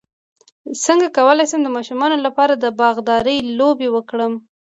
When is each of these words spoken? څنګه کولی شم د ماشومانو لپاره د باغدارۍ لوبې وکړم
څنګه 0.85 1.07
کولی 1.17 1.45
شم 1.51 1.61
د 1.63 1.69
ماشومانو 1.77 2.17
لپاره 2.25 2.53
د 2.57 2.65
باغدارۍ 2.79 3.37
لوبې 3.59 3.87
وکړم 3.95 4.33